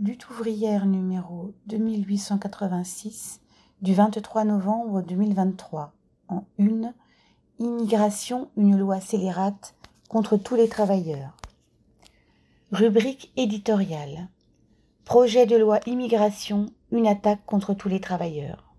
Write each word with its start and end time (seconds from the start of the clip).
Lutte 0.00 0.30
ouvrière 0.30 0.86
numéro 0.86 1.54
2886 1.66 3.40
du 3.82 3.94
23 3.94 4.44
novembre 4.44 5.02
2023 5.02 5.92
en 6.28 6.44
une 6.56 6.94
Immigration, 7.58 8.48
une 8.56 8.78
loi 8.78 9.00
scélérate 9.00 9.74
contre 10.08 10.36
tous 10.36 10.54
les 10.54 10.68
travailleurs. 10.68 11.36
Rubrique 12.70 13.32
éditoriale. 13.36 14.28
Projet 15.04 15.46
de 15.46 15.56
loi 15.56 15.80
immigration, 15.86 16.66
une 16.92 17.08
attaque 17.08 17.44
contre 17.44 17.74
tous 17.74 17.88
les 17.88 18.00
travailleurs. 18.00 18.72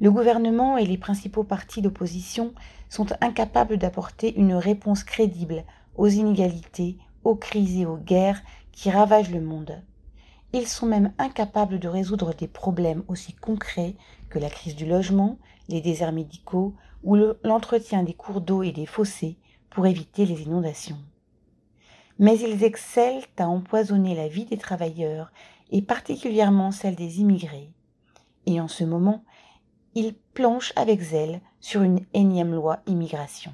Le 0.00 0.10
gouvernement 0.10 0.78
et 0.78 0.86
les 0.86 0.96
principaux 0.96 1.44
partis 1.44 1.82
d'opposition 1.82 2.54
sont 2.88 3.08
incapables 3.20 3.76
d'apporter 3.76 4.34
une 4.38 4.54
réponse 4.54 5.04
crédible 5.04 5.62
aux 5.94 6.08
inégalités, 6.08 6.96
aux 7.22 7.36
crises 7.36 7.76
et 7.76 7.84
aux 7.84 7.98
guerres 7.98 8.40
qui 8.72 8.90
ravagent 8.90 9.30
le 9.30 9.42
monde. 9.42 9.82
Ils 10.52 10.66
sont 10.66 10.86
même 10.86 11.12
incapables 11.18 11.78
de 11.78 11.86
résoudre 11.86 12.34
des 12.34 12.48
problèmes 12.48 13.04
aussi 13.06 13.34
concrets 13.34 13.94
que 14.28 14.38
la 14.38 14.50
crise 14.50 14.74
du 14.74 14.84
logement, 14.84 15.38
les 15.68 15.80
déserts 15.80 16.12
médicaux 16.12 16.74
ou 17.04 17.16
l'entretien 17.44 18.02
des 18.02 18.14
cours 18.14 18.40
d'eau 18.40 18.62
et 18.62 18.72
des 18.72 18.86
fossés 18.86 19.38
pour 19.70 19.86
éviter 19.86 20.26
les 20.26 20.42
inondations. 20.42 20.98
Mais 22.18 22.38
ils 22.38 22.64
excellent 22.64 23.22
à 23.38 23.48
empoisonner 23.48 24.14
la 24.14 24.28
vie 24.28 24.44
des 24.44 24.58
travailleurs 24.58 25.30
et 25.70 25.82
particulièrement 25.82 26.72
celle 26.72 26.96
des 26.96 27.20
immigrés. 27.20 27.72
Et 28.46 28.60
en 28.60 28.68
ce 28.68 28.84
moment, 28.84 29.24
ils 29.94 30.14
planchent 30.34 30.72
avec 30.76 31.00
zèle 31.00 31.40
sur 31.60 31.82
une 31.82 32.00
énième 32.12 32.54
loi 32.54 32.80
immigration. 32.86 33.52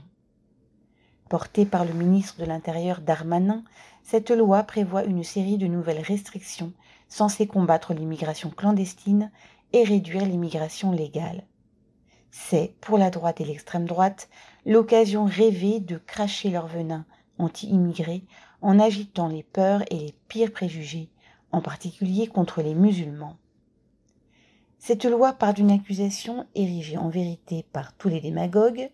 Portée 1.28 1.66
par 1.66 1.84
le 1.84 1.92
ministre 1.92 2.38
de 2.38 2.44
l'Intérieur 2.44 3.00
Darmanin, 3.00 3.62
cette 4.02 4.30
loi 4.30 4.62
prévoit 4.62 5.04
une 5.04 5.24
série 5.24 5.58
de 5.58 5.66
nouvelles 5.66 6.02
restrictions 6.02 6.72
censées 7.08 7.46
combattre 7.46 7.94
l'immigration 7.94 8.50
clandestine 8.50 9.30
et 9.72 9.82
réduire 9.84 10.24
l'immigration 10.24 10.92
légale. 10.92 11.44
C'est, 12.30 12.74
pour 12.80 12.98
la 12.98 13.10
droite 13.10 13.40
et 13.40 13.44
l'extrême 13.44 13.86
droite, 13.86 14.28
l'occasion 14.64 15.24
rêvée 15.24 15.80
de 15.80 15.96
cracher 15.96 16.50
leur 16.50 16.66
venin 16.66 17.04
anti-immigré 17.38 18.24
en 18.62 18.78
agitant 18.78 19.28
les 19.28 19.42
peurs 19.42 19.82
et 19.90 19.96
les 19.96 20.14
pires 20.28 20.52
préjugés, 20.52 21.10
en 21.52 21.60
particulier 21.60 22.26
contre 22.26 22.62
les 22.62 22.74
musulmans. 22.74 23.36
Cette 24.78 25.04
loi 25.04 25.32
part 25.32 25.54
d'une 25.54 25.70
accusation 25.70 26.46
érigée 26.54 26.96
en 26.96 27.08
vérité 27.08 27.64
par 27.72 27.94
tous 27.94 28.08
les 28.08 28.20
démagogues. 28.20 28.90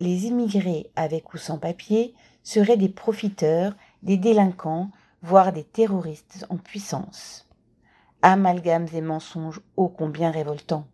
Les 0.00 0.26
immigrés 0.26 0.90
avec 0.94 1.34
ou 1.34 1.38
sans 1.38 1.58
papier 1.58 2.14
seraient 2.42 2.76
des 2.76 2.88
profiteurs, 2.88 3.74
des 4.02 4.16
délinquants, 4.16 4.90
voire 5.22 5.52
des 5.52 5.64
terroristes 5.64 6.46
en 6.50 6.56
puissance. 6.56 7.48
Amalgames 8.22 8.88
et 8.92 9.00
mensonges 9.00 9.60
ô 9.76 9.88
combien 9.88 10.30
révoltants. 10.30 10.86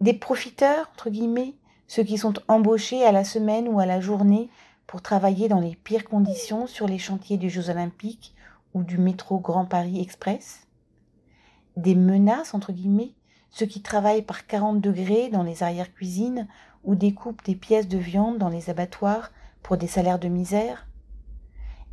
Des 0.00 0.14
profiteurs, 0.14 0.90
entre 0.92 1.10
guillemets, 1.10 1.54
ceux 1.86 2.02
qui 2.02 2.18
sont 2.18 2.34
embauchés 2.48 3.04
à 3.04 3.12
la 3.12 3.24
semaine 3.24 3.68
ou 3.68 3.80
à 3.80 3.86
la 3.86 4.00
journée 4.00 4.48
pour 4.86 5.02
travailler 5.02 5.48
dans 5.48 5.60
les 5.60 5.76
pires 5.76 6.04
conditions 6.04 6.66
sur 6.66 6.88
les 6.88 6.98
chantiers 6.98 7.36
des 7.36 7.48
Jeux 7.48 7.70
olympiques 7.70 8.34
ou 8.74 8.82
du 8.82 8.98
métro 8.98 9.38
Grand 9.38 9.64
Paris 9.64 10.00
Express 10.00 10.66
Des 11.76 11.94
menaces, 11.94 12.54
entre 12.54 12.72
guillemets, 12.72 13.14
ceux 13.50 13.66
qui 13.66 13.82
travaillent 13.82 14.22
par 14.22 14.46
40 14.46 14.80
degrés 14.80 15.28
dans 15.28 15.42
les 15.42 15.62
arrières-cuisines 15.62 16.48
ou 16.84 16.94
découpent 16.94 17.44
des 17.44 17.54
pièces 17.54 17.88
de 17.88 17.98
viande 17.98 18.38
dans 18.38 18.48
les 18.48 18.70
abattoirs 18.70 19.30
pour 19.62 19.76
des 19.76 19.86
salaires 19.86 20.18
de 20.18 20.28
misère? 20.28 20.86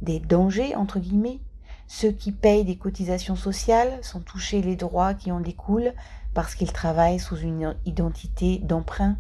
Des 0.02 0.20
dangers, 0.20 0.76
entre 0.76 1.00
guillemets, 1.00 1.40
ceux 1.88 2.12
qui 2.12 2.32
payent 2.32 2.66
des 2.66 2.78
cotisations 2.78 3.36
sociales 3.36 4.00
sans 4.02 4.20
toucher 4.20 4.62
les 4.62 4.76
droits 4.76 5.14
qui 5.14 5.32
en 5.32 5.40
découlent 5.40 5.94
parce 6.34 6.54
qu'ils 6.54 6.74
travaillent 6.74 7.20
sous 7.20 7.38
une 7.38 7.76
identité 7.86 8.60
d'emprunt? 8.60 9.18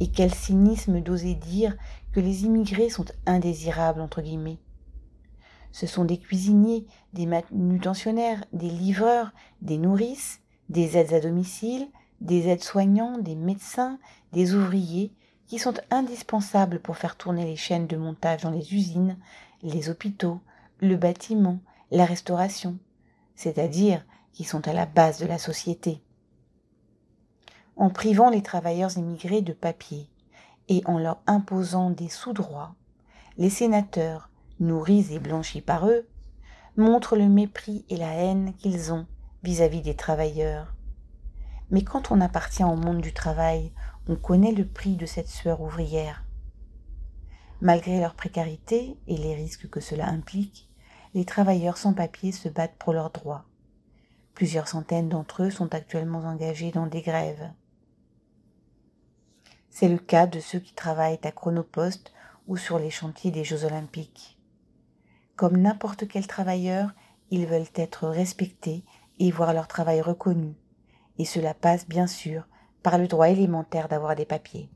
Et 0.00 0.10
quel 0.10 0.32
cynisme 0.34 1.00
d'oser 1.00 1.34
dire 1.34 1.76
que 2.12 2.20
les 2.20 2.44
immigrés 2.44 2.90
sont 2.90 3.06
indésirables, 3.26 4.00
entre 4.00 4.20
guillemets? 4.20 4.58
Ce 5.70 5.86
sont 5.86 6.04
des 6.04 6.18
cuisiniers, 6.18 6.86
des 7.14 7.26
manutentionnaires, 7.26 8.44
des 8.52 8.68
livreurs, 8.68 9.32
des 9.62 9.78
nourrices, 9.78 10.40
des 10.68 10.98
aides 10.98 11.14
à 11.14 11.20
domicile, 11.20 11.88
des 12.20 12.48
aides-soignants, 12.48 13.18
des 13.18 13.34
médecins, 13.34 13.98
des 14.32 14.54
ouvriers, 14.54 15.12
qui 15.46 15.58
sont 15.58 15.74
indispensables 15.90 16.80
pour 16.80 16.96
faire 16.96 17.16
tourner 17.16 17.44
les 17.44 17.56
chaînes 17.56 17.86
de 17.86 17.96
montage 17.96 18.42
dans 18.42 18.50
les 18.50 18.74
usines, 18.74 19.18
les 19.62 19.90
hôpitaux, 19.90 20.40
le 20.80 20.96
bâtiment, 20.96 21.58
la 21.90 22.06
restauration, 22.06 22.78
c'est-à-dire 23.36 24.04
qui 24.32 24.44
sont 24.44 24.66
à 24.66 24.72
la 24.72 24.86
base 24.86 25.18
de 25.18 25.26
la 25.26 25.38
société. 25.38 26.00
En 27.76 27.90
privant 27.90 28.30
les 28.30 28.42
travailleurs 28.42 28.96
immigrés 28.96 29.42
de 29.42 29.52
papier 29.52 30.08
et 30.68 30.82
en 30.86 30.98
leur 30.98 31.20
imposant 31.26 31.90
des 31.90 32.08
sous-droits, 32.08 32.74
les 33.36 33.50
sénateurs, 33.50 34.30
nourris 34.60 35.12
et 35.12 35.18
blanchis 35.18 35.60
par 35.60 35.88
eux, 35.88 36.06
montrent 36.76 37.16
le 37.16 37.28
mépris 37.28 37.84
et 37.90 37.96
la 37.96 38.14
haine 38.14 38.54
qu'ils 38.54 38.92
ont 38.92 39.06
vis-à-vis 39.42 39.80
-vis 39.80 39.84
des 39.84 39.96
travailleurs. 39.96 40.74
Mais 41.72 41.82
quand 41.82 42.12
on 42.12 42.20
appartient 42.20 42.62
au 42.62 42.76
monde 42.76 43.00
du 43.00 43.12
travail, 43.12 43.72
on 44.06 44.14
connaît 44.14 44.52
le 44.52 44.66
prix 44.66 44.94
de 44.94 45.06
cette 45.06 45.28
sueur 45.28 45.62
ouvrière. 45.62 46.24
Malgré 47.62 47.98
leur 47.98 48.14
précarité 48.14 48.98
et 49.06 49.16
les 49.16 49.34
risques 49.34 49.70
que 49.70 49.80
cela 49.80 50.06
implique, 50.06 50.68
les 51.14 51.24
travailleurs 51.24 51.78
sans 51.78 51.94
papier 51.94 52.30
se 52.30 52.48
battent 52.48 52.76
pour 52.78 52.92
leurs 52.92 53.10
droits. 53.10 53.46
Plusieurs 54.34 54.68
centaines 54.68 55.08
d'entre 55.08 55.44
eux 55.44 55.50
sont 55.50 55.74
actuellement 55.74 56.20
engagés 56.20 56.72
dans 56.72 56.86
des 56.86 57.02
grèves. 57.02 57.50
C'est 59.70 59.88
le 59.88 59.98
cas 59.98 60.26
de 60.26 60.40
ceux 60.40 60.58
qui 60.58 60.74
travaillent 60.74 61.20
à 61.22 61.32
Chronopost 61.32 62.12
ou 62.48 62.58
sur 62.58 62.78
les 62.78 62.90
chantiers 62.90 63.30
des 63.30 63.44
Jeux 63.44 63.64
olympiques. 63.64 64.38
Comme 65.36 65.56
n'importe 65.56 66.06
quel 66.06 66.26
travailleur, 66.26 66.90
ils 67.30 67.46
veulent 67.46 67.70
être 67.74 68.08
respectés 68.08 68.84
et 69.18 69.30
voir 69.30 69.54
leur 69.54 69.68
travail 69.68 70.02
reconnu, 70.02 70.54
et 71.18 71.24
cela 71.24 71.54
passe 71.54 71.88
bien 71.88 72.06
sûr 72.06 72.46
par 72.82 72.98
le 72.98 73.06
droit 73.06 73.28
élémentaire 73.28 73.88
d'avoir 73.88 74.16
des 74.16 74.24
papiers. 74.24 74.70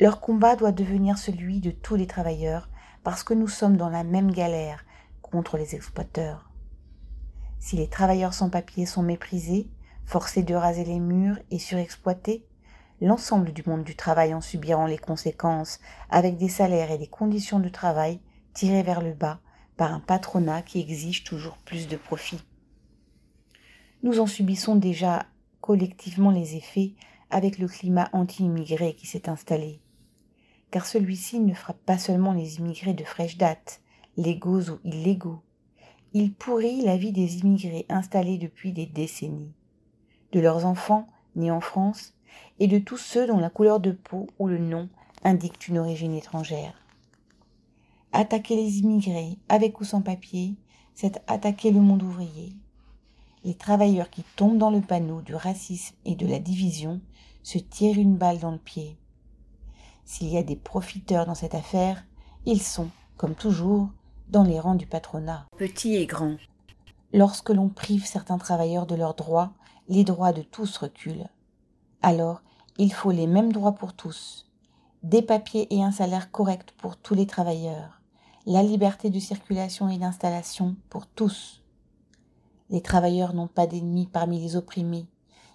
Leur 0.00 0.20
combat 0.20 0.56
doit 0.56 0.72
devenir 0.72 1.18
celui 1.18 1.60
de 1.60 1.70
tous 1.70 1.96
les 1.96 2.06
travailleurs 2.06 2.68
parce 3.02 3.24
que 3.24 3.34
nous 3.34 3.48
sommes 3.48 3.76
dans 3.76 3.88
la 3.88 4.04
même 4.04 4.30
galère 4.30 4.84
contre 5.22 5.56
les 5.56 5.74
exploiteurs. 5.74 6.50
Si 7.58 7.76
les 7.76 7.88
travailleurs 7.88 8.34
sans 8.34 8.50
papier 8.50 8.86
sont 8.86 9.02
méprisés, 9.02 9.68
forcés 10.04 10.42
de 10.42 10.54
raser 10.54 10.84
les 10.84 11.00
murs 11.00 11.38
et 11.50 11.58
surexploités, 11.58 12.46
l'ensemble 13.00 13.52
du 13.52 13.62
monde 13.66 13.84
du 13.84 13.96
travail 13.96 14.34
en 14.34 14.40
subiront 14.40 14.86
les 14.86 14.98
conséquences 14.98 15.80
avec 16.10 16.36
des 16.36 16.48
salaires 16.48 16.90
et 16.90 16.98
des 16.98 17.06
conditions 17.06 17.60
de 17.60 17.68
travail 17.68 18.20
tirés 18.54 18.82
vers 18.82 19.00
le 19.00 19.12
bas 19.12 19.40
par 19.76 19.92
un 19.92 20.00
patronat 20.00 20.62
qui 20.62 20.80
exige 20.80 21.24
toujours 21.24 21.58
plus 21.58 21.88
de 21.88 21.96
profit. 21.96 22.40
Nous 24.04 24.20
en 24.20 24.26
subissons 24.26 24.76
déjà 24.76 25.26
collectivement 25.60 26.30
les 26.30 26.54
effets 26.54 26.92
avec 27.30 27.58
le 27.58 27.66
climat 27.66 28.08
anti-immigré 28.12 28.94
qui 28.94 29.06
s'est 29.06 29.28
installé. 29.28 29.80
Car 30.70 30.86
celui-ci 30.86 31.40
ne 31.40 31.52
frappe 31.52 31.84
pas 31.84 31.98
seulement 31.98 32.32
les 32.32 32.58
immigrés 32.58 32.94
de 32.94 33.02
fraîche 33.02 33.38
date, 33.38 33.80
légaux 34.16 34.70
ou 34.70 34.78
illégaux. 34.84 35.40
Il 36.14 36.32
pourrit 36.32 36.82
la 36.82 36.96
vie 36.96 37.12
des 37.12 37.38
immigrés 37.38 37.86
installés 37.88 38.38
depuis 38.38 38.72
des 38.72 38.86
décennies, 38.86 39.52
de 40.32 40.40
leurs 40.40 40.64
enfants 40.64 41.08
nés 41.34 41.50
en 41.50 41.60
France 41.60 42.14
et 42.60 42.68
de 42.68 42.78
tous 42.78 42.98
ceux 42.98 43.26
dont 43.26 43.38
la 43.38 43.50
couleur 43.50 43.80
de 43.80 43.90
peau 43.90 44.28
ou 44.38 44.46
le 44.46 44.58
nom 44.58 44.88
indiquent 45.24 45.68
une 45.68 45.78
origine 45.78 46.14
étrangère. 46.14 46.74
Attaquer 48.12 48.54
les 48.56 48.78
immigrés, 48.78 49.38
avec 49.48 49.80
ou 49.80 49.84
sans 49.84 50.02
papier, 50.02 50.54
c'est 50.94 51.20
attaquer 51.26 51.72
le 51.72 51.80
monde 51.80 52.02
ouvrier. 52.02 52.54
Les 53.44 53.54
travailleurs 53.54 54.10
qui 54.10 54.24
tombent 54.36 54.58
dans 54.58 54.70
le 54.70 54.80
panneau 54.80 55.22
du 55.22 55.34
racisme 55.34 55.94
et 56.04 56.14
de 56.14 56.26
la 56.26 56.38
division 56.38 57.00
se 57.42 57.58
tirent 57.58 57.98
une 57.98 58.16
balle 58.16 58.38
dans 58.40 58.50
le 58.50 58.58
pied. 58.58 58.98
S'il 60.04 60.28
y 60.28 60.38
a 60.38 60.42
des 60.42 60.56
profiteurs 60.56 61.26
dans 61.26 61.34
cette 61.34 61.54
affaire, 61.54 62.04
ils 62.46 62.62
sont, 62.62 62.88
comme 63.16 63.34
toujours, 63.34 63.88
dans 64.28 64.42
les 64.42 64.58
rangs 64.58 64.74
du 64.74 64.86
patronat, 64.86 65.46
petits 65.56 65.94
et 65.94 66.06
grands. 66.06 66.36
Lorsque 67.12 67.50
l'on 67.50 67.68
prive 67.68 68.06
certains 68.06 68.38
travailleurs 68.38 68.86
de 68.86 68.94
leurs 68.94 69.14
droits, 69.14 69.52
les 69.88 70.04
droits 70.04 70.32
de 70.32 70.42
tous 70.42 70.76
reculent. 70.76 71.28
Alors, 72.02 72.42
il 72.76 72.92
faut 72.92 73.10
les 73.10 73.26
mêmes 73.26 73.52
droits 73.52 73.74
pour 73.74 73.94
tous, 73.94 74.46
des 75.02 75.22
papiers 75.22 75.66
et 75.74 75.82
un 75.82 75.92
salaire 75.92 76.30
correct 76.30 76.74
pour 76.78 76.96
tous 76.96 77.14
les 77.14 77.26
travailleurs, 77.26 78.00
la 78.46 78.62
liberté 78.62 79.10
de 79.10 79.18
circulation 79.18 79.88
et 79.88 79.98
d'installation 79.98 80.76
pour 80.90 81.06
tous. 81.06 81.62
Les 82.70 82.82
travailleurs 82.82 83.34
n'ont 83.34 83.48
pas 83.48 83.66
d'ennemis 83.66 84.06
parmi 84.06 84.40
les 84.40 84.56
opprimés, 84.56 85.06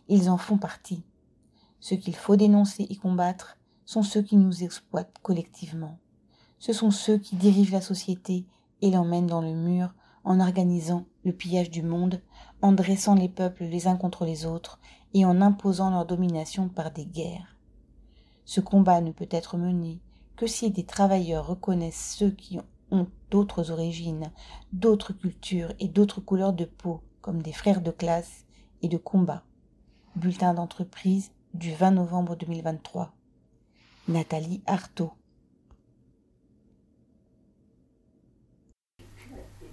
ils 0.07 0.29
en 0.29 0.37
font 0.37 0.57
partie. 0.57 1.03
Ce 1.79 1.95
qu'il 1.95 2.15
faut 2.15 2.35
dénoncer 2.35 2.87
et 2.89 2.95
combattre 2.95 3.57
sont 3.85 4.03
ceux 4.03 4.21
qui 4.21 4.37
nous 4.37 4.63
exploitent 4.63 5.17
collectivement. 5.21 5.97
Ce 6.59 6.73
sont 6.73 6.91
ceux 6.91 7.17
qui 7.17 7.35
dirigent 7.35 7.73
la 7.73 7.81
société 7.81 8.45
et 8.81 8.91
l'emmènent 8.91 9.27
dans 9.27 9.41
le 9.41 9.53
mur 9.53 9.93
en 10.23 10.39
organisant 10.39 11.05
le 11.25 11.33
pillage 11.33 11.69
du 11.69 11.83
monde, 11.83 12.21
en 12.61 12.71
dressant 12.71 13.15
les 13.15 13.29
peuples 13.29 13.65
les 13.65 13.87
uns 13.87 13.97
contre 13.97 14.25
les 14.25 14.45
autres 14.45 14.79
et 15.13 15.25
en 15.25 15.41
imposant 15.41 15.89
leur 15.89 16.05
domination 16.05 16.69
par 16.69 16.91
des 16.91 17.05
guerres. 17.05 17.57
Ce 18.45 18.61
combat 18.61 19.01
ne 19.01 19.11
peut 19.11 19.27
être 19.29 19.57
mené 19.57 19.99
que 20.35 20.47
si 20.47 20.71
des 20.71 20.85
travailleurs 20.85 21.47
reconnaissent 21.47 22.15
ceux 22.17 22.31
qui 22.31 22.59
ont 22.93 23.07
d'autres 23.31 23.71
origines, 23.71 24.31
d'autres 24.71 25.11
cultures 25.11 25.73
et 25.79 25.87
d'autres 25.87 26.21
couleurs 26.21 26.53
de 26.53 26.65
peau 26.65 27.01
comme 27.21 27.41
des 27.41 27.51
frères 27.51 27.81
de 27.81 27.91
classe 27.91 28.45
et 28.81 28.87
de 28.87 28.97
combat. 28.97 29.43
Bulletin 30.15 30.53
d'entreprise 30.53 31.31
du 31.53 31.73
20 31.73 31.91
novembre 31.91 32.35
2023. 32.35 33.11
Nathalie 34.07 34.61
Artaud. 34.67 35.11